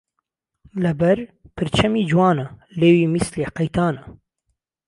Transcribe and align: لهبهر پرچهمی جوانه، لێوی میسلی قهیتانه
لهبهر 0.83 1.17
پرچهمی 1.55 2.03
جوانه، 2.09 2.45
لێوی 2.79 3.05
میسلی 3.13 3.51
قهیتانه 3.55 4.01